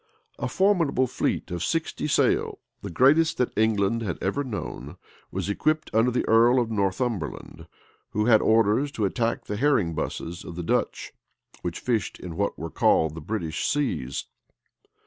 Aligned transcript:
A 0.39 0.47
formidable 0.47 1.05
fleet 1.05 1.51
of 1.51 1.63
sixty 1.63 2.07
sail, 2.07 2.57
the 2.81 2.89
greatest 2.89 3.37
that 3.37 3.55
England 3.55 4.01
had 4.01 4.17
ever 4.19 4.43
known, 4.43 4.97
was 5.29 5.47
equipped 5.47 5.91
under 5.93 6.09
the 6.09 6.27
earl 6.27 6.59
of 6.59 6.71
Northumberland, 6.71 7.67
who 8.09 8.25
had 8.25 8.41
orders 8.41 8.91
to 8.93 9.05
attack 9.05 9.45
the 9.45 9.57
herring 9.57 9.93
busses 9.93 10.43
of 10.43 10.55
the 10.55 10.63
Dutch, 10.63 11.13
which 11.61 11.79
fished 11.79 12.19
in 12.19 12.35
what 12.35 12.57
were 12.57 12.71
called 12.71 13.13
the 13.13 13.21
British 13.21 13.67
seas. 13.67 14.25